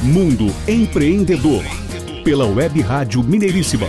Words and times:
Mundo 0.00 0.46
Empreendedor, 0.68 1.64
pela 2.22 2.46
Web 2.46 2.80
Rádio 2.82 3.20
Mineiríssima. 3.20 3.88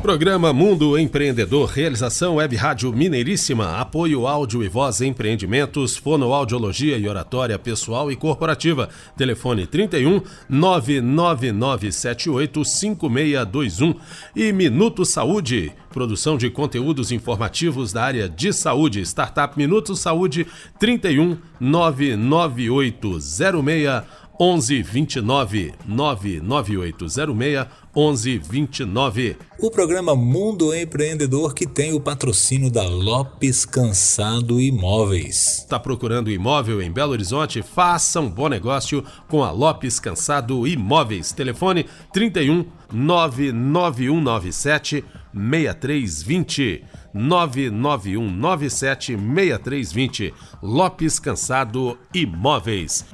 Programa 0.00 0.52
Mundo 0.52 0.96
Empreendedor, 0.96 1.68
realização 1.68 2.36
Web 2.36 2.54
Rádio 2.54 2.92
Mineiríssima, 2.92 3.78
apoio 3.78 4.28
áudio 4.28 4.62
e 4.62 4.68
voz 4.68 5.00
empreendimentos, 5.00 5.96
fonoaudiologia 5.96 6.96
e 6.96 7.08
oratória 7.08 7.58
pessoal 7.58 8.12
e 8.12 8.14
corporativa. 8.14 8.88
Telefone 9.16 9.66
31 9.66 10.22
99978 10.48 12.64
5621 12.64 13.94
e 14.36 14.52
Minuto 14.52 15.04
Saúde, 15.04 15.72
produção 15.96 16.36
de 16.36 16.50
conteúdos 16.50 17.10
informativos 17.10 17.90
da 17.90 18.04
área 18.04 18.28
de 18.28 18.52
saúde. 18.52 19.00
Startup 19.00 19.56
Minuto 19.56 19.96
Saúde 19.96 20.46
31 20.78 21.38
99806 21.58 24.04
1129 24.38 25.72
99806 25.86 27.66
1129. 27.96 29.38
O 29.58 29.70
programa 29.70 30.14
Mundo 30.14 30.74
Empreendedor 30.74 31.54
que 31.54 31.66
tem 31.66 31.94
o 31.94 32.00
patrocínio 32.00 32.70
da 32.70 32.82
Lopes 32.82 33.64
Cansado 33.64 34.60
Imóveis. 34.60 35.60
Está 35.60 35.80
procurando 35.80 36.30
imóvel 36.30 36.82
em 36.82 36.92
Belo 36.92 37.12
Horizonte? 37.12 37.62
Faça 37.62 38.20
um 38.20 38.28
bom 38.28 38.50
negócio 38.50 39.02
com 39.28 39.42
a 39.42 39.50
Lopes 39.50 39.98
Cansado 39.98 40.68
Imóveis. 40.68 41.32
Telefone 41.32 41.86
31 42.12 42.66
99197 42.92 45.02
6320. 45.36 46.84
99197 47.12 49.16
6320. 49.16 50.34
Lopes 50.62 51.18
Cansado 51.18 51.98
Imóveis. 52.14 53.04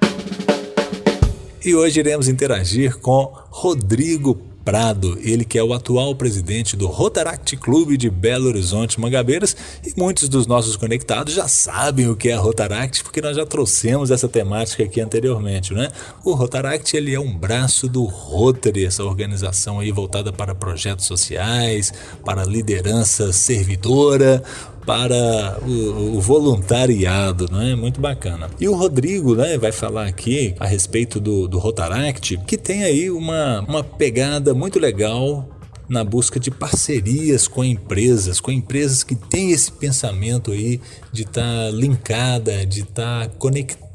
E 1.64 1.74
hoje 1.74 2.00
iremos 2.00 2.28
interagir 2.28 2.98
com 2.98 3.32
Rodrigo 3.50 4.51
Prado, 4.64 5.18
ele 5.20 5.44
que 5.44 5.58
é 5.58 5.62
o 5.62 5.72
atual 5.72 6.14
presidente 6.14 6.76
do 6.76 6.86
Rotaract 6.86 7.56
Clube 7.56 7.96
de 7.96 8.08
Belo 8.08 8.48
Horizonte 8.48 9.00
Mangabeiras. 9.00 9.56
E 9.84 9.92
muitos 9.96 10.28
dos 10.28 10.46
nossos 10.46 10.76
conectados 10.76 11.34
já 11.34 11.48
sabem 11.48 12.08
o 12.08 12.16
que 12.16 12.28
é 12.28 12.34
Rotaract 12.34 13.02
porque 13.02 13.20
nós 13.20 13.36
já 13.36 13.44
trouxemos 13.44 14.10
essa 14.10 14.28
temática 14.28 14.84
aqui 14.84 15.00
anteriormente, 15.00 15.74
né? 15.74 15.90
O 16.24 16.34
Rotaract 16.34 16.96
ele 16.96 17.14
é 17.14 17.20
um 17.20 17.36
braço 17.36 17.88
do 17.88 18.04
Rotary, 18.04 18.86
essa 18.86 19.04
organização 19.04 19.80
aí 19.80 19.90
voltada 19.90 20.32
para 20.32 20.54
projetos 20.54 21.06
sociais, 21.06 21.92
para 22.24 22.44
liderança 22.44 23.32
servidora, 23.32 24.42
para 24.84 25.58
o, 25.62 26.16
o, 26.16 26.20
voluntariado, 26.20 27.46
né? 27.50 27.74
Muito 27.74 28.00
bacana. 28.00 28.50
E 28.60 28.68
o 28.68 28.74
Rodrigo, 28.74 29.34
né, 29.34 29.56
vai 29.56 29.72
falar 29.72 30.06
aqui 30.06 30.54
a 30.58 30.66
respeito 30.66 31.20
do, 31.20 31.46
do 31.46 31.58
Rotaract, 31.58 32.38
que 32.46 32.56
tem 32.56 32.82
aí 32.82 33.10
uma, 33.10 33.60
uma 33.60 33.84
pegada 33.84 34.54
muito 34.54 34.78
legal 34.78 35.48
na 35.88 36.02
busca 36.02 36.40
de 36.40 36.50
parcerias 36.50 37.46
com 37.46 37.62
empresas, 37.62 38.40
com 38.40 38.50
empresas 38.50 39.04
que 39.04 39.14
têm 39.14 39.50
esse 39.50 39.70
pensamento 39.70 40.50
aí 40.52 40.80
de 41.12 41.22
estar 41.22 41.42
tá 41.42 41.70
linkada, 41.70 42.64
de 42.64 42.80
estar 42.80 43.28
tá 43.28 43.34
conectada, 43.38 43.91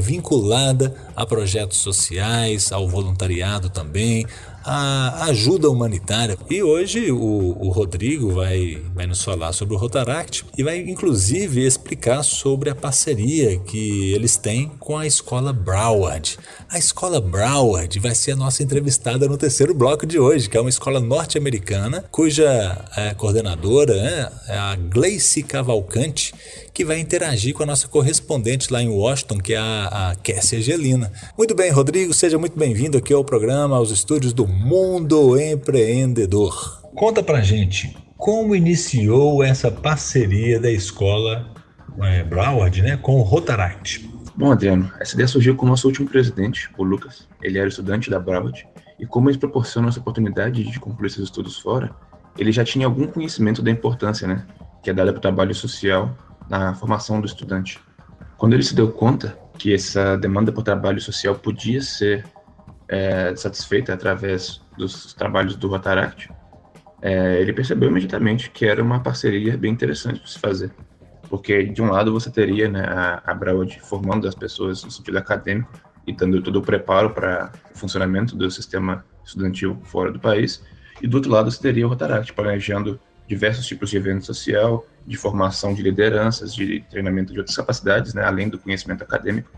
vinculada 0.00 0.94
a 1.16 1.26
projetos 1.26 1.78
sociais, 1.78 2.72
ao 2.72 2.88
voluntariado 2.88 3.68
também, 3.68 4.26
a 4.64 5.24
ajuda 5.26 5.70
humanitária. 5.70 6.36
E 6.48 6.62
hoje 6.62 7.10
o, 7.10 7.56
o, 7.58 7.70
Rodrigo 7.70 8.32
vai, 8.32 8.82
vai 8.94 9.06
nos 9.06 9.22
falar 9.22 9.52
sobre 9.52 9.74
o 9.74 9.78
Rotaract 9.78 10.44
e 10.56 10.62
vai 10.62 10.78
inclusive 10.78 11.64
explicar 11.64 12.22
sobre 12.22 12.70
a 12.70 12.74
parceria 12.74 13.58
que 13.58 14.12
eles 14.12 14.36
têm 14.36 14.70
com 14.78 14.98
a 14.98 15.06
escola 15.06 15.52
Broward. 15.52 16.38
A 16.68 16.78
escola 16.78 17.20
Broward 17.20 17.98
vai 17.98 18.14
ser 18.14 18.32
a 18.32 18.36
nossa 18.36 18.62
entrevistada 18.62 19.26
no 19.28 19.36
terceiro 19.36 19.74
bloco 19.74 20.06
de 20.06 20.18
hoje, 20.18 20.48
que 20.48 20.56
é 20.56 20.60
uma 20.60 20.70
escola 20.70 21.00
norte-americana 21.00 22.04
cuja 22.10 22.84
é, 22.96 23.14
coordenadora 23.14 23.94
é, 23.94 24.52
é 24.52 24.58
a 24.58 24.76
Gleice 24.76 25.42
Cavalcante, 25.42 26.34
que 26.72 26.84
vai 26.84 26.98
interagir 26.98 27.54
com 27.54 27.62
a 27.62 27.66
nossa 27.66 27.88
correspondente 27.88 28.72
lá 28.72 28.82
em 28.82 28.88
Washington, 28.88 29.38
que 29.40 29.54
é 29.54 29.58
a, 29.58 30.10
a 30.10 30.14
Kessia 30.16 30.60
Gelina. 30.60 31.10
Muito 31.36 31.54
bem, 31.54 31.70
Rodrigo, 31.70 32.12
seja 32.12 32.38
muito 32.38 32.58
bem-vindo 32.58 32.98
aqui 32.98 33.12
ao 33.12 33.24
programa, 33.24 33.76
aos 33.76 33.90
estúdios 33.90 34.32
do 34.32 34.46
Mundo 34.46 35.40
Empreendedor. 35.40 36.82
Conta 36.94 37.22
pra 37.22 37.40
gente 37.40 37.96
como 38.16 38.54
iniciou 38.54 39.42
essa 39.42 39.70
parceria 39.70 40.60
da 40.60 40.70
escola 40.70 41.54
é, 42.02 42.22
Broward 42.22 42.82
né, 42.82 42.96
com 42.98 43.16
o 43.16 43.22
Rotaract. 43.22 44.08
Bom, 44.36 44.52
Adriano, 44.52 44.92
essa 45.00 45.14
ideia 45.14 45.26
surgiu 45.26 45.56
com 45.56 45.64
o 45.66 45.68
nosso 45.68 45.86
último 45.86 46.08
presidente, 46.08 46.68
o 46.76 46.84
Lucas. 46.84 47.26
Ele 47.42 47.58
era 47.58 47.68
estudante 47.68 48.10
da 48.10 48.20
Broward 48.20 48.66
e 48.98 49.06
como 49.06 49.28
eles 49.28 49.38
proporcionam 49.38 49.88
essa 49.88 50.00
oportunidade 50.00 50.62
de 50.62 50.78
concluir 50.78 51.10
seus 51.10 51.28
estudos 51.28 51.58
fora, 51.58 51.90
ele 52.38 52.52
já 52.52 52.62
tinha 52.62 52.86
algum 52.86 53.06
conhecimento 53.06 53.62
da 53.62 53.70
importância, 53.70 54.28
né, 54.28 54.46
que 54.82 54.90
é 54.90 54.92
dada 54.92 55.12
para 55.12 55.18
o 55.18 55.22
trabalho 55.22 55.54
social 55.54 56.14
na 56.48 56.74
formação 56.74 57.20
do 57.20 57.26
estudante. 57.26 57.78
Quando 58.40 58.54
ele 58.54 58.62
se 58.62 58.74
deu 58.74 58.90
conta 58.90 59.38
que 59.58 59.74
essa 59.74 60.16
demanda 60.16 60.50
por 60.50 60.62
trabalho 60.62 60.98
social 60.98 61.34
podia 61.34 61.82
ser 61.82 62.24
é, 62.88 63.36
satisfeita 63.36 63.92
através 63.92 64.62
dos 64.78 65.12
trabalhos 65.12 65.56
do 65.56 65.68
Rotaract, 65.68 66.30
é, 67.02 67.38
ele 67.38 67.52
percebeu 67.52 67.90
imediatamente 67.90 68.50
que 68.50 68.64
era 68.64 68.82
uma 68.82 68.98
parceria 68.98 69.58
bem 69.58 69.70
interessante 69.70 70.22
de 70.22 70.30
se 70.30 70.38
fazer. 70.38 70.72
Porque, 71.28 71.64
de 71.64 71.82
um 71.82 71.90
lado, 71.90 72.14
você 72.14 72.30
teria 72.30 72.66
né, 72.66 72.82
a, 72.82 73.22
a 73.26 73.38
formando 73.82 74.26
as 74.26 74.34
pessoas 74.34 74.82
no 74.84 74.90
sentido 74.90 75.18
acadêmico 75.18 75.70
e 76.06 76.12
dando 76.14 76.40
todo 76.40 76.60
o 76.60 76.62
preparo 76.62 77.10
para 77.10 77.52
o 77.74 77.76
funcionamento 77.76 78.34
do 78.34 78.50
sistema 78.50 79.04
estudantil 79.22 79.78
fora 79.84 80.10
do 80.10 80.18
país, 80.18 80.64
e 81.02 81.06
do 81.06 81.18
outro 81.18 81.30
lado, 81.30 81.50
você 81.50 81.60
teria 81.60 81.86
o 81.86 81.90
Rotaract 81.90 82.32
planejando 82.32 82.98
diversos 83.30 83.64
tipos 83.64 83.90
de 83.90 83.96
evento 83.96 84.26
social, 84.26 84.84
de 85.06 85.16
formação 85.16 85.72
de 85.72 85.82
lideranças, 85.82 86.52
de 86.52 86.84
treinamento 86.90 87.32
de 87.32 87.38
outras 87.38 87.56
capacidades, 87.56 88.12
né, 88.12 88.24
além 88.24 88.48
do 88.48 88.58
conhecimento 88.58 89.04
acadêmico, 89.04 89.48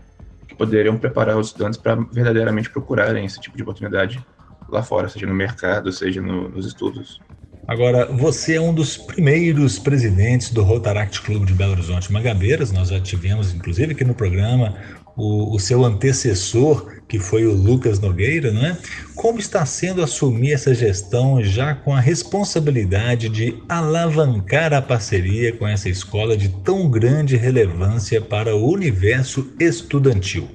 que 0.47 0.53
poderiam 0.53 0.95
preparar 0.95 1.35
os 1.39 1.47
estudantes 1.47 1.79
para 1.79 1.95
verdadeiramente 1.95 2.69
procurarem 2.69 3.25
esse 3.25 3.41
tipo 3.41 3.57
de 3.57 3.63
oportunidade 3.63 4.23
lá 4.69 4.83
fora, 4.83 5.09
seja 5.09 5.25
no 5.25 5.33
mercado, 5.33 5.91
seja 5.91 6.21
no, 6.21 6.49
nos 6.49 6.67
estudos. 6.67 7.19
Agora, 7.67 8.05
você 8.05 8.57
é 8.57 8.61
um 8.61 8.73
dos 8.73 8.95
primeiros 8.95 9.79
presidentes 9.79 10.51
do 10.51 10.61
Rotaract 10.61 11.21
Clube 11.21 11.47
de 11.47 11.53
Belo 11.53 11.71
Horizonte 11.71 12.11
Magabeiras. 12.11 12.71
Nós 12.71 12.89
já 12.89 12.99
tivemos, 12.99 13.53
inclusive, 13.53 13.93
aqui 13.93 14.03
no 14.03 14.13
programa 14.13 14.75
o, 15.15 15.55
o, 15.55 15.59
seu 15.59 15.83
antecessor, 15.85 17.01
que 17.07 17.19
foi 17.19 17.45
o 17.45 17.53
Lucas 17.53 17.99
Nogueira, 17.99 18.51
não 18.51 18.65
é? 18.65 18.77
Como 19.15 19.39
está 19.39 19.65
sendo 19.65 20.01
assumir 20.01 20.53
essa 20.53 20.73
gestão 20.73 21.41
já 21.43 21.75
com 21.75 21.93
a 21.93 21.99
responsabilidade 21.99 23.29
de 23.29 23.61
alavancar 23.69 24.73
a 24.73 24.81
parceria 24.81 25.55
com 25.55 25.67
essa 25.67 25.87
escola 25.87 26.35
de 26.35 26.49
tão 26.49 26.89
grande 26.89 27.37
relevância 27.37 28.19
para 28.19 28.55
o 28.55 28.71
universo 28.71 29.53
estudantil? 29.59 30.49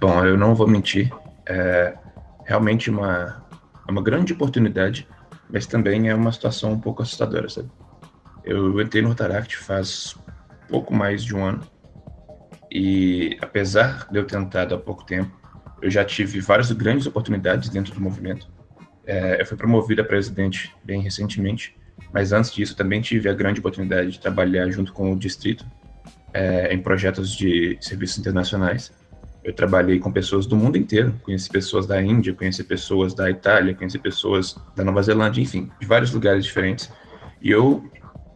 Bom, 0.00 0.24
eu 0.24 0.36
não 0.36 0.54
vou 0.54 0.66
mentir, 0.66 1.12
é 1.46 1.94
realmente 2.44 2.90
uma, 2.90 3.44
é 3.86 3.90
uma 3.90 4.02
grande 4.02 4.32
oportunidade, 4.32 5.06
mas 5.50 5.66
também 5.66 6.08
é 6.08 6.14
uma 6.14 6.32
situação 6.32 6.72
um 6.72 6.80
pouco 6.80 7.02
assustadora, 7.02 7.48
sabe? 7.48 7.70
Eu 8.44 8.80
entrei 8.80 9.02
no 9.02 9.08
Rotaract 9.08 9.56
faz 9.56 10.16
pouco 10.68 10.92
mais 10.92 11.22
de 11.22 11.36
um 11.36 11.44
ano 11.44 11.71
e 12.74 13.36
apesar 13.42 14.08
de 14.10 14.18
eu 14.18 14.24
ter 14.24 14.38
entrado 14.38 14.74
há 14.74 14.78
pouco 14.78 15.04
tempo, 15.04 15.30
eu 15.82 15.90
já 15.90 16.02
tive 16.02 16.40
várias 16.40 16.72
grandes 16.72 17.06
oportunidades 17.06 17.68
dentro 17.68 17.92
do 17.92 18.00
movimento. 18.00 18.50
É, 19.04 19.42
eu 19.42 19.44
fui 19.44 19.58
promovido 19.58 20.00
a 20.00 20.04
presidente 20.04 20.74
bem 20.82 21.02
recentemente, 21.02 21.76
mas 22.14 22.32
antes 22.32 22.50
disso 22.50 22.74
também 22.74 23.02
tive 23.02 23.28
a 23.28 23.34
grande 23.34 23.60
oportunidade 23.60 24.12
de 24.12 24.20
trabalhar 24.20 24.70
junto 24.70 24.90
com 24.92 25.12
o 25.12 25.18
distrito 25.18 25.66
é, 26.32 26.72
em 26.72 26.80
projetos 26.80 27.36
de 27.36 27.76
serviços 27.78 28.18
internacionais. 28.18 28.90
Eu 29.44 29.52
trabalhei 29.52 29.98
com 29.98 30.10
pessoas 30.10 30.46
do 30.46 30.56
mundo 30.56 30.78
inteiro, 30.78 31.14
conheci 31.24 31.50
pessoas 31.50 31.86
da 31.86 32.00
Índia, 32.00 32.32
conheci 32.32 32.64
pessoas 32.64 33.12
da 33.12 33.28
Itália, 33.28 33.74
conheci 33.74 33.98
pessoas 33.98 34.56
da 34.74 34.82
Nova 34.82 35.02
Zelândia, 35.02 35.42
enfim, 35.42 35.70
de 35.78 35.86
vários 35.86 36.10
lugares 36.12 36.44
diferentes. 36.44 36.90
E 37.42 37.50
eu 37.50 37.84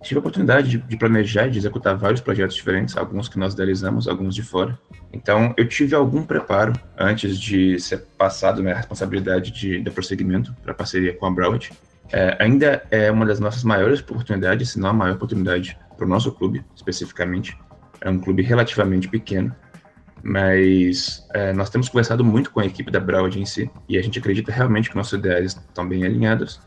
tive 0.02 0.18
a 0.18 0.20
oportunidade 0.20 0.68
de, 0.68 0.78
de, 0.78 0.96
planejar 0.96 1.46
e 1.46 1.50
de 1.50 1.58
executar 1.58 1.96
vários 1.96 2.20
projetos 2.20 2.54
diferentes, 2.54 2.96
alguns 2.96 3.28
que 3.28 3.38
nós 3.38 3.54
idealizamos, 3.54 4.06
alguns 4.06 4.34
de 4.34 4.42
fora. 4.42 4.78
Então, 5.12 5.54
eu 5.56 5.66
tive 5.68 5.94
algum 5.94 6.22
preparo 6.22 6.72
antes 6.96 7.38
de 7.38 7.78
ser 7.80 8.04
passado 8.18 8.62
né, 8.62 8.72
a 8.72 8.76
responsabilidade 8.76 9.50
de, 9.50 9.80
de 9.80 9.90
prosseguimento 9.90 10.54
para 10.62 10.74
parceria 10.74 11.14
com 11.14 11.26
a 11.26 11.30
Broward. 11.30 11.72
É, 12.12 12.36
ainda 12.38 12.84
é 12.90 13.10
uma 13.10 13.26
das 13.26 13.40
nossas 13.40 13.64
maiores 13.64 14.00
oportunidades, 14.00 14.70
se 14.70 14.78
não 14.78 14.90
a 14.90 14.92
maior 14.92 15.16
oportunidade 15.16 15.76
para 15.96 16.06
o 16.06 16.08
nosso 16.08 16.30
clube, 16.32 16.64
especificamente. 16.74 17.56
É 18.00 18.10
um 18.10 18.18
clube 18.18 18.42
relativamente 18.42 19.08
pequeno, 19.08 19.54
mas 20.22 21.26
é, 21.34 21.52
nós 21.52 21.70
temos 21.70 21.88
conversado 21.88 22.22
muito 22.22 22.50
com 22.50 22.60
a 22.60 22.66
equipe 22.66 22.90
da 22.90 23.00
Broward 23.00 23.40
em 23.40 23.46
si, 23.46 23.70
e 23.88 23.96
a 23.98 24.02
gente 24.02 24.18
acredita 24.18 24.52
realmente 24.52 24.90
que 24.90 24.96
nossos 24.96 25.18
ideais 25.18 25.52
estão 25.52 25.88
bem 25.88 26.04
alinhados 26.04 26.60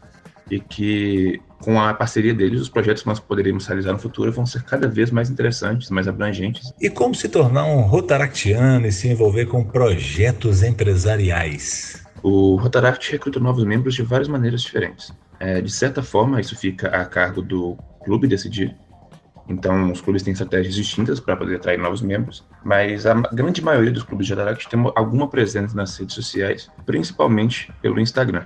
e 0.50 0.60
que 0.60 1.42
com 1.60 1.80
a 1.80 1.94
parceria 1.94 2.34
deles, 2.34 2.62
os 2.62 2.70
projetos 2.70 3.04
que 3.04 3.10
nós 3.10 3.20
poderíamos 3.20 3.68
realizar 3.68 3.92
no 3.92 4.00
futuro 4.00 4.32
vão 4.32 4.46
ser 4.46 4.64
cada 4.64 4.88
vez 4.88 5.12
mais 5.12 5.30
interessantes, 5.30 5.90
mais 5.90 6.08
abrangentes. 6.08 6.74
E 6.80 6.90
como 6.90 7.14
se 7.14 7.28
tornar 7.28 7.66
um 7.66 7.82
rotaractiano 7.82 8.88
e 8.88 8.92
se 8.92 9.10
envolver 9.10 9.46
com 9.46 9.64
projetos 9.64 10.64
empresariais? 10.64 12.02
O 12.24 12.56
Rotaract 12.56 13.12
recruta 13.12 13.40
novos 13.40 13.64
membros 13.64 13.96
de 13.96 14.04
várias 14.04 14.28
maneiras 14.28 14.62
diferentes. 14.62 15.12
É, 15.40 15.62
de 15.62 15.72
certa 15.72 16.02
forma, 16.02 16.40
isso 16.40 16.56
fica 16.58 16.88
a 16.90 17.06
cargo 17.06 17.42
do 17.42 17.78
clube 18.04 18.28
decidir. 18.28 18.76
Então, 19.48 19.92
os 19.92 20.00
clubes 20.00 20.22
têm 20.22 20.32
estratégias 20.32 20.76
distintas 20.76 21.20
para 21.20 21.36
poder 21.36 21.56
atrair 21.56 21.80
novos 21.80 22.02
membros, 22.02 22.46
mas 22.64 23.06
a 23.06 23.16
grande 23.16 23.64
maioria 23.64 23.92
dos 23.92 24.04
clubes 24.04 24.28
de 24.28 24.34
Rotaract 24.34 24.70
tem 24.70 24.80
alguma 24.96 25.28
presença 25.28 25.76
nas 25.76 25.98
redes 25.98 26.14
sociais, 26.14 26.70
principalmente 26.86 27.74
pelo 27.82 28.00
Instagram. 28.00 28.46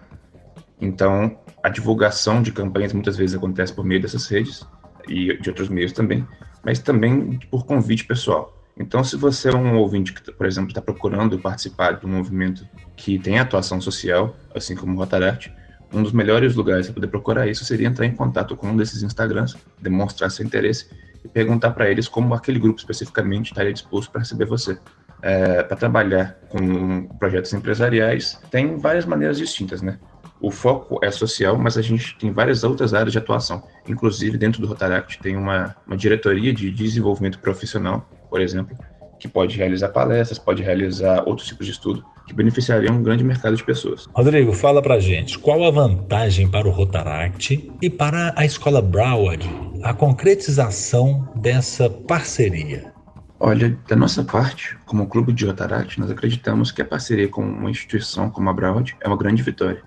Então, 0.84 1.40
a 1.64 1.70
divulgação 1.70 2.42
de 2.42 2.52
campanhas 2.52 2.92
muitas 2.92 3.16
vezes 3.16 3.36
acontece 3.36 3.72
por 3.72 3.86
meio 3.86 4.02
dessas 4.02 4.28
redes 4.28 4.68
e 5.08 5.38
de 5.38 5.50
outros 5.50 5.70
meios 5.70 5.94
também, 5.94 6.28
mas 6.64 6.80
também 6.80 7.40
por 7.50 7.66
convite 7.66 8.06
pessoal. 8.06 8.62
Então, 8.78 9.02
se 9.02 9.16
você 9.16 9.50
é 9.50 9.56
um 9.56 9.78
ouvinte 9.78 10.12
que, 10.12 10.32
por 10.32 10.46
exemplo, 10.46 10.70
está 10.70 10.82
procurando 10.82 11.40
participar 11.40 11.94
de 11.94 12.06
um 12.06 12.10
movimento 12.10 12.68
que 12.98 13.18
tem 13.18 13.40
atuação 13.40 13.80
social, 13.80 14.36
assim 14.54 14.76
como 14.76 14.94
o 14.94 14.98
Rotaract, 14.98 15.54
um 15.94 16.04
dos 16.04 16.12
melhores 16.12 16.54
lugares 16.56 16.88
para 16.88 16.96
poder 16.96 17.08
procurar 17.08 17.48
isso 17.48 17.64
seria 17.64 17.88
entrar 17.88 18.06
em 18.06 18.16
contato 18.16 18.58
com 18.58 18.68
um 18.68 18.76
desses 18.76 19.04
Instagrams, 19.04 19.56
demonstrar 19.80 20.32
seu 20.32 20.46
interesse 20.46 20.88
e 21.24 21.30
perguntar 21.30 21.72
para 21.72 21.90
eles 21.90 22.10
como 22.10 22.34
aquele 22.34 22.60
grupo 22.60 22.80
especificamente 22.80 23.52
estaria 23.52 23.72
disposto 23.72 24.12
para 24.12 24.20
receber 24.20 24.46
você. 24.46 24.78
É, 25.22 25.64
para 25.64 25.78
trabalhar 25.78 26.38
com 26.50 27.08
projetos 27.18 27.54
empresariais, 27.54 28.38
tem 28.52 28.76
várias 28.76 29.06
maneiras 29.06 29.38
distintas, 29.38 29.82
né? 29.82 29.98
O 30.44 30.52
foco 30.52 31.00
é 31.02 31.10
social, 31.10 31.58
mas 31.58 31.78
a 31.78 31.82
gente 31.82 32.18
tem 32.18 32.30
várias 32.30 32.66
outras 32.66 32.94
áreas 32.94 33.14
de 33.14 33.18
atuação. 33.18 33.64
Inclusive, 33.88 34.38
dentro 34.38 34.62
do 34.62 34.68
Rotaract 34.68 35.18
tem 35.20 35.38
uma, 35.38 35.74
uma 35.88 35.96
diretoria 35.96 36.54
de 36.54 36.70
desenvolvimento 36.70 37.40
profissional, 37.40 38.06
por 38.30 38.42
exemplo, 38.42 38.78
que 39.18 39.26
pode 39.26 39.56
realizar 39.58 39.88
palestras, 39.88 40.38
pode 40.38 40.62
realizar 40.62 41.24
outros 41.26 41.48
tipos 41.48 41.66
de 41.66 41.72
estudo 41.72 42.04
que 42.28 42.34
beneficiariam 42.34 42.96
um 42.96 43.02
grande 43.02 43.24
mercado 43.24 43.56
de 43.56 43.64
pessoas. 43.64 44.06
Rodrigo, 44.14 44.52
fala 44.52 44.82
pra 44.82 45.00
gente, 45.00 45.40
qual 45.40 45.64
a 45.64 45.72
vantagem 45.72 46.52
para 46.52 46.68
o 46.68 46.72
Rotaract 46.72 47.72
e 47.82 47.90
para 47.90 48.34
a 48.36 48.44
Escola 48.44 48.82
Broward, 48.82 49.50
a 49.82 49.94
concretização 49.94 51.26
dessa 51.38 51.90
parceria? 51.90 52.92
Olha, 53.40 53.78
da 53.88 53.96
nossa 53.96 54.26
parte, 54.26 54.78
como 54.86 55.08
clube 55.08 55.32
de 55.32 55.46
Rotaract, 55.46 55.98
nós 56.02 56.12
acreditamos 56.12 56.70
que 56.70 56.82
a 56.82 56.86
parceria 56.86 57.30
com 57.30 57.42
uma 57.42 57.72
instituição 57.72 58.30
como 58.30 58.50
a 58.50 58.54
Broward 58.54 58.94
é 59.00 59.08
uma 59.08 59.18
grande 59.18 59.42
vitória 59.42 59.82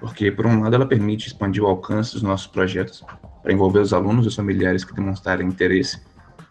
porque, 0.00 0.32
por 0.32 0.46
um 0.46 0.62
lado, 0.62 0.74
ela 0.74 0.86
permite 0.86 1.28
expandir 1.28 1.62
o 1.62 1.66
alcance 1.66 2.14
dos 2.14 2.22
nossos 2.22 2.46
projetos 2.46 3.04
para 3.42 3.52
envolver 3.52 3.80
os 3.80 3.92
alunos 3.92 4.24
e 4.24 4.28
os 4.28 4.34
familiares 4.34 4.84
que 4.84 4.94
demonstrarem 4.94 5.46
interesse, 5.46 6.00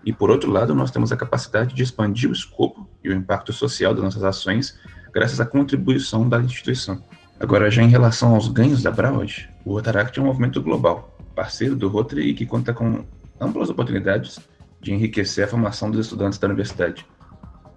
e, 0.05 0.13
por 0.13 0.29
outro 0.29 0.49
lado, 0.49 0.73
nós 0.73 0.91
temos 0.91 1.11
a 1.11 1.17
capacidade 1.17 1.75
de 1.75 1.83
expandir 1.83 2.29
o 2.29 2.33
escopo 2.33 2.87
e 3.03 3.09
o 3.09 3.13
impacto 3.13 3.51
social 3.51 3.93
das 3.93 4.03
nossas 4.03 4.23
ações 4.23 4.79
graças 5.13 5.41
à 5.41 5.45
contribuição 5.45 6.29
da 6.29 6.39
instituição. 6.39 7.03
Agora, 7.39 7.69
já 7.69 7.81
em 7.81 7.89
relação 7.89 8.35
aos 8.35 8.47
ganhos 8.47 8.83
da 8.83 8.91
Broward, 8.91 9.49
o 9.65 9.73
Rotaract 9.73 10.17
é 10.17 10.21
um 10.21 10.25
movimento 10.25 10.61
global, 10.61 11.17
parceiro 11.35 11.75
do 11.75 11.87
Rotary 11.87 12.29
e 12.29 12.33
que 12.33 12.45
conta 12.45 12.73
com 12.73 13.03
amplas 13.39 13.69
oportunidades 13.69 14.39
de 14.81 14.93
enriquecer 14.93 15.45
a 15.45 15.47
formação 15.47 15.89
dos 15.89 16.05
estudantes 16.05 16.37
da 16.37 16.47
universidade. 16.47 17.05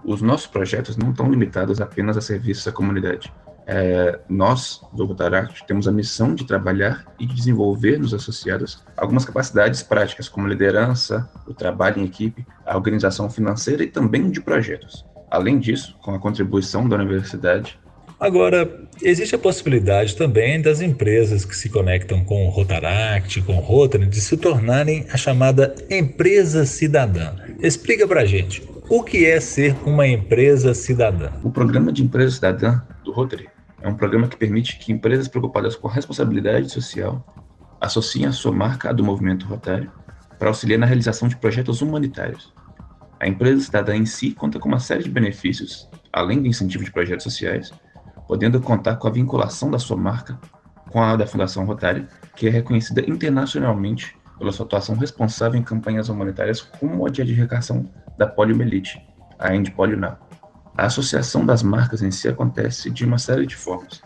Os 0.05 0.21
nossos 0.21 0.47
projetos 0.47 0.97
não 0.97 1.11
estão 1.11 1.31
limitados 1.31 1.81
apenas 1.81 2.17
a 2.17 2.21
serviços 2.21 2.67
à 2.67 2.73
comunidade, 2.73 3.33
é, 3.67 4.19
nós, 4.29 4.81
do 4.93 5.05
Rotaract, 5.05 5.64
temos 5.67 5.87
a 5.87 5.93
missão 5.93 6.35
de 6.35 6.44
trabalhar 6.44 7.05
e 7.19 7.26
de 7.26 7.35
desenvolver 7.35 7.99
nos 7.99 8.12
associados 8.12 8.82
algumas 8.97 9.25
capacidades 9.25 9.82
práticas, 9.82 10.29
como 10.29 10.49
liderança, 10.49 11.29
o 11.47 11.55
trabalho 11.55 12.00
em 12.00 12.05
equipe, 12.05 12.44
a 12.67 12.76
organização 12.76 13.31
financeira 13.31 13.85
e 13.85 13.88
também 13.88 14.31
de 14.31 14.41
projetos. 14.41 15.05
Além 15.31 15.59
disso, 15.59 15.97
com 16.03 16.14
a 16.14 16.19
contribuição 16.19 16.88
da 16.88 16.97
universidade. 16.97 17.79
Agora, 18.20 18.87
existe 19.00 19.35
a 19.35 19.38
possibilidade 19.38 20.15
também 20.15 20.61
das 20.61 20.81
empresas 20.81 21.44
que 21.44 21.56
se 21.56 21.69
conectam 21.69 22.25
com 22.25 22.47
o 22.47 22.50
Rotaract, 22.50 23.41
com 23.43 23.56
o 23.56 23.61
Rotary, 23.61 24.06
de 24.06 24.20
se 24.20 24.37
tornarem 24.37 25.06
a 25.12 25.17
chamada 25.17 25.75
empresa 25.91 26.65
cidadã. 26.65 27.35
Explica 27.61 28.06
pra 28.06 28.25
gente, 28.25 28.62
o 28.88 29.03
que 29.03 29.26
é 29.26 29.41
ser 29.41 29.75
uma 29.85 30.06
empresa 30.06 30.75
cidadã? 30.75 31.31
O 31.43 31.50
programa 31.50 31.91
de 31.91 32.05
empresa 32.05 32.37
cidadã 32.37 32.81
do 33.05 33.11
Rotary 33.11 33.52
é 33.82 33.88
um 33.88 33.94
programa 33.94 34.29
que 34.29 34.37
permite 34.37 34.79
que 34.79 34.93
empresas 34.93 35.26
preocupadas 35.26 35.75
com 35.75 35.88
a 35.88 35.93
responsabilidade 35.93 36.70
social 36.70 37.25
associem 37.81 38.26
a 38.26 38.32
sua 38.32 38.52
marca 38.52 38.90
à 38.90 38.93
do 38.93 39.02
movimento 39.02 39.44
Rotary 39.46 39.90
para 40.38 40.49
auxiliar 40.49 40.79
na 40.79 40.87
realização 40.87 41.29
de 41.29 41.37
projetos 41.37 41.82
humanitários. 41.82 42.55
A 43.19 43.26
empresa 43.26 43.64
cidadã 43.64 43.94
em 43.96 44.06
si 44.06 44.32
conta 44.32 44.58
com 44.58 44.69
uma 44.69 44.79
série 44.79 45.02
de 45.02 45.11
benefícios, 45.11 45.88
além 46.12 46.40
do 46.40 46.49
incentivo 46.49 46.84
de 46.84 46.93
projetos 46.93 47.25
sociais, 47.25 47.73
podendo 48.29 48.61
contar 48.61 48.96
com 48.96 49.08
a 49.08 49.11
vinculação 49.11 49.70
da 49.70 49.79
sua 49.79 49.96
marca 49.96 50.38
com 50.90 51.02
a 51.02 51.17
da 51.17 51.26
Fundação 51.26 51.64
Rotary, 51.64 52.06
que 52.37 52.46
é 52.46 52.50
reconhecida 52.50 53.00
internacionalmente 53.08 54.17
pela 54.38 54.52
sua 54.52 54.67
atuação 54.67 54.94
responsável 54.94 55.58
em 55.58 55.62
campanhas 55.62 56.08
humanitárias 56.08 56.61
como 56.61 57.06
a 57.06 57.11
de 57.11 57.23
erradicação 57.23 57.88
da 58.19 58.26
poliomielite, 58.26 59.00
a 59.38 59.55
Endpolio 59.55 59.96
Now. 59.96 60.19
A 60.77 60.87
associação 60.87 61.45
das 61.45 61.63
marcas 61.63 62.03
em 62.03 62.11
si 62.11 62.29
acontece 62.29 62.91
de 62.91 63.05
uma 63.05 63.19
série 63.19 63.47
de 63.47 63.55
formas. 63.55 64.01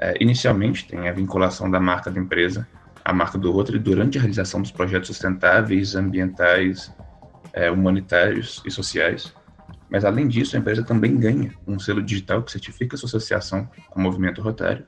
É, 0.00 0.14
inicialmente, 0.20 0.86
tem 0.88 1.08
a 1.08 1.12
vinculação 1.12 1.70
da 1.70 1.78
marca 1.78 2.10
da 2.10 2.18
empresa 2.18 2.66
à 3.04 3.12
marca 3.12 3.38
do 3.38 3.54
outro 3.54 3.78
durante 3.78 4.16
a 4.16 4.20
realização 4.20 4.60
dos 4.60 4.70
projetos 4.70 5.08
sustentáveis, 5.08 5.94
ambientais, 5.94 6.92
é, 7.52 7.70
humanitários 7.70 8.62
e 8.64 8.70
sociais. 8.70 9.32
Mas, 9.90 10.04
além 10.04 10.26
disso, 10.26 10.56
a 10.56 10.58
empresa 10.58 10.82
também 10.82 11.16
ganha 11.16 11.52
um 11.66 11.78
selo 11.78 12.02
digital 12.02 12.42
que 12.42 12.50
certifica 12.50 12.96
sua 12.96 13.06
associação 13.06 13.68
com 13.90 14.00
o 14.00 14.02
movimento 14.02 14.40
rotário, 14.40 14.86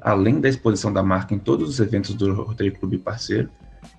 além 0.00 0.40
da 0.40 0.48
exposição 0.48 0.92
da 0.92 1.02
marca 1.02 1.34
em 1.34 1.38
todos 1.38 1.68
os 1.68 1.78
eventos 1.78 2.14
do 2.14 2.32
Rotary 2.32 2.70
Clube 2.70 2.98
parceiro 2.98 3.50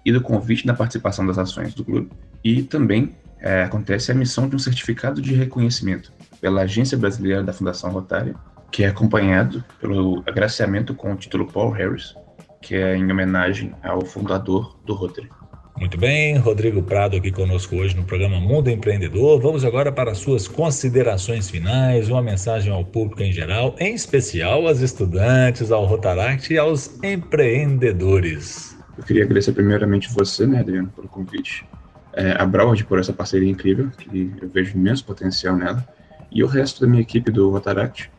e 0.04 0.12
do 0.12 0.19
convite 0.19 0.66
da 0.66 0.74
participação 0.74 1.25
das 1.25 1.38
ações 1.38 1.74
do 1.74 1.86
clube, 1.86 2.12
e 2.44 2.63
também 2.63 3.16
é, 3.39 3.63
acontece 3.63 4.12
a 4.12 4.16
emissão 4.16 4.50
de 4.50 4.56
um 4.56 4.60
certificado 4.60 5.22
de 5.22 5.34
reconhecimento 5.34 6.12
pela 6.41 6.63
Agência 6.63 6.97
Brasileira 6.97 7.43
da 7.43 7.53
Fundação 7.53 7.91
Rotária, 7.91 8.35
que 8.71 8.83
é 8.83 8.88
acompanhado 8.88 9.63
pelo 9.79 10.23
agraciamento 10.25 10.95
com 10.95 11.13
o 11.13 11.15
título 11.15 11.45
Paul 11.45 11.69
Harris, 11.69 12.15
que 12.61 12.75
é 12.75 12.97
em 12.97 13.11
homenagem 13.11 13.73
ao 13.83 14.01
fundador 14.01 14.77
do 14.85 14.93
Rotary. 14.93 15.29
Muito 15.77 15.97
bem, 15.97 16.38
Rodrigo 16.38 16.83
Prado 16.83 17.17
aqui 17.17 17.31
conosco 17.31 17.75
hoje 17.75 17.95
no 17.95 18.03
programa 18.03 18.39
Mundo 18.39 18.69
Empreendedor. 18.69 19.39
Vamos 19.41 19.65
agora 19.65 19.91
para 19.91 20.13
suas 20.13 20.47
considerações 20.47 21.50
finais, 21.50 22.10
uma 22.10 22.21
mensagem 22.21 22.71
ao 22.71 22.86
público 22.86 23.24
em 23.24 23.31
geral, 23.31 23.75
em 23.79 23.95
especial 23.95 24.67
aos 24.67 24.79
estudantes, 24.79 25.71
ao 25.71 25.86
Rotaract 25.86 26.53
e 26.53 26.57
aos 26.57 27.01
empreendedores. 27.03 28.77
Eu 28.98 29.03
queria 29.03 29.24
agradecer 29.24 29.53
primeiramente 29.53 30.13
você, 30.13 30.45
né, 30.45 30.60
Adriano, 30.60 30.89
pelo 30.89 31.07
convite, 31.07 31.65
é, 32.13 32.36
a 32.38 32.45
Broward 32.45 32.83
por 32.86 33.00
essa 33.00 33.13
parceria 33.13 33.50
incrível, 33.50 33.89
que 33.98 34.31
eu 34.39 34.50
vejo 34.50 34.77
imenso 34.77 35.03
potencial 35.03 35.55
nela, 35.55 35.83
e 36.31 36.43
o 36.43 36.47
resto 36.47 36.81
da 36.81 36.88
minha 36.88 37.01
equipe 37.01 37.31
do 37.31 37.50
Rotaract, 37.50 38.09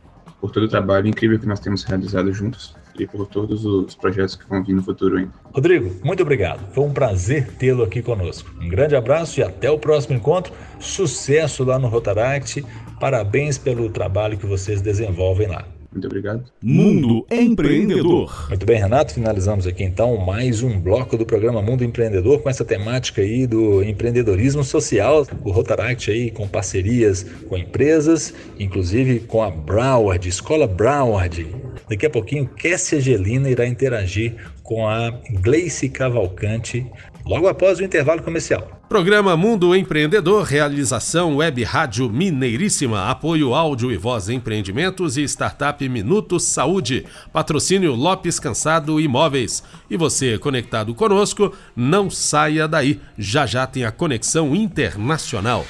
por 0.40 0.50
todo 0.50 0.64
o 0.64 0.68
trabalho 0.68 1.06
incrível 1.06 1.38
que 1.38 1.46
nós 1.46 1.60
temos 1.60 1.84
realizado 1.84 2.32
juntos 2.32 2.74
e 2.98 3.06
por 3.06 3.26
todos 3.26 3.64
os 3.64 3.94
projetos 3.94 4.36
que 4.36 4.46
vão 4.48 4.62
vir 4.62 4.74
no 4.74 4.82
futuro 4.82 5.16
ainda. 5.16 5.32
Rodrigo, 5.54 5.94
muito 6.04 6.22
obrigado. 6.22 6.66
Foi 6.72 6.84
um 6.84 6.92
prazer 6.92 7.46
tê-lo 7.52 7.82
aqui 7.82 8.02
conosco. 8.02 8.50
Um 8.60 8.68
grande 8.68 8.94
abraço 8.94 9.40
e 9.40 9.42
até 9.42 9.70
o 9.70 9.78
próximo 9.78 10.16
encontro. 10.16 10.52
Sucesso 10.78 11.64
lá 11.64 11.78
no 11.78 11.88
Rotaract. 11.88 12.64
Parabéns 13.00 13.56
pelo 13.56 13.88
trabalho 13.88 14.36
que 14.36 14.46
vocês 14.46 14.80
desenvolvem 14.80 15.48
lá. 15.48 15.64
Muito 15.92 16.06
obrigado. 16.06 16.44
Mundo 16.62 17.26
Empreendedor. 17.30 18.48
Muito 18.48 18.64
bem, 18.64 18.78
Renato. 18.78 19.12
Finalizamos 19.12 19.66
aqui 19.66 19.84
então 19.84 20.16
mais 20.16 20.62
um 20.62 20.80
bloco 20.80 21.18
do 21.18 21.26
programa 21.26 21.60
Mundo 21.60 21.84
Empreendedor 21.84 22.40
com 22.40 22.48
essa 22.48 22.64
temática 22.64 23.20
aí 23.20 23.46
do 23.46 23.82
empreendedorismo 23.82 24.64
social. 24.64 25.26
O 25.44 25.50
Rotaract 25.50 26.10
aí 26.10 26.30
com 26.30 26.48
parcerias 26.48 27.24
com 27.46 27.58
empresas, 27.58 28.32
inclusive 28.58 29.20
com 29.20 29.42
a 29.42 29.50
Broward, 29.50 30.26
Escola 30.26 30.66
Broward. 30.66 31.46
Daqui 31.88 32.06
a 32.06 32.10
pouquinho, 32.10 32.48
Kessia 32.48 33.00
Gelina 33.00 33.50
irá 33.50 33.66
interagir 33.66 34.36
com 34.62 34.88
a 34.88 35.10
Gleice 35.42 35.90
Cavalcante 35.90 36.86
logo 37.26 37.48
após 37.48 37.78
o 37.78 37.84
intervalo 37.84 38.22
comercial. 38.22 38.81
Programa 38.92 39.34
Mundo 39.38 39.74
Empreendedor, 39.74 40.44
realização 40.44 41.38
Web 41.38 41.64
Rádio 41.64 42.10
Mineiríssima, 42.10 43.08
apoio 43.08 43.54
áudio 43.54 43.90
e 43.90 43.96
voz 43.96 44.28
empreendimentos 44.28 45.16
e 45.16 45.22
startup 45.22 45.88
Minuto 45.88 46.38
Saúde, 46.38 47.06
patrocínio 47.32 47.94
Lopes 47.94 48.38
Cansado 48.38 49.00
Imóveis. 49.00 49.62
E 49.88 49.96
você 49.96 50.36
conectado 50.36 50.94
conosco, 50.94 51.54
não 51.74 52.10
saia 52.10 52.68
daí, 52.68 53.00
já 53.16 53.46
já 53.46 53.66
tem 53.66 53.86
a 53.86 53.90
conexão 53.90 54.54
internacional. 54.54 55.64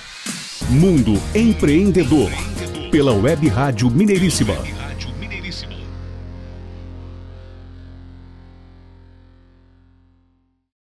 Mundo 0.69 1.15
Empreendedor, 1.33 2.33
pela 2.91 3.13
Web 3.13 3.47
Rádio 3.47 3.89
Mineiríssima. 3.89 4.82